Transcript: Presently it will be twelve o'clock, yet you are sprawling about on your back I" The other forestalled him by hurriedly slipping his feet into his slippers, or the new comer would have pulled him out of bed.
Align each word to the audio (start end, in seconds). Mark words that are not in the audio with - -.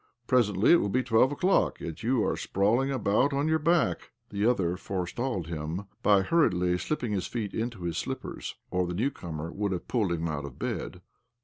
Presently 0.25 0.71
it 0.71 0.77
will 0.81 0.89
be 0.89 1.03
twelve 1.03 1.31
o'clock, 1.31 1.79
yet 1.79 2.01
you 2.01 2.25
are 2.25 2.35
sprawling 2.35 2.89
about 2.89 3.33
on 3.33 3.47
your 3.47 3.59
back 3.59 4.01
I" 4.01 4.07
The 4.33 4.47
other 4.49 4.75
forestalled 4.75 5.45
him 5.45 5.83
by 6.01 6.23
hurriedly 6.23 6.79
slipping 6.79 7.11
his 7.11 7.27
feet 7.27 7.53
into 7.53 7.83
his 7.83 7.99
slippers, 7.99 8.55
or 8.71 8.87
the 8.87 8.95
new 8.95 9.11
comer 9.11 9.51
would 9.51 9.71
have 9.73 9.87
pulled 9.87 10.11
him 10.11 10.27
out 10.27 10.43
of 10.45 10.57
bed. 10.57 11.01